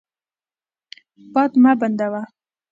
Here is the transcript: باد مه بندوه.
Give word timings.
باد 1.33 1.51
مه 1.63 1.71
بندوه. 1.79 2.21